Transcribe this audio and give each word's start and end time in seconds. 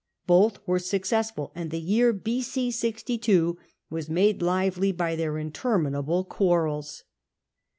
Both 0.25 0.65
were 0.65 0.79
successful, 0.79 1.51
and 1.53 1.69
the 1.69 1.79
year 1.79 2.11
B.C. 2.11 2.71
62 2.71 3.59
was 3.91 4.09
made 4.09 4.41
lively 4.41 4.91
by 4.91 5.15
their 5.15 5.37
interminable 5.37 6.25
quarrels. 6.25 7.03